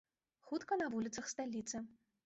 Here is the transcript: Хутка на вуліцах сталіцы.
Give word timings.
Хутка 0.51 0.79
на 0.83 0.89
вуліцах 0.95 1.31
сталіцы. 1.37 1.89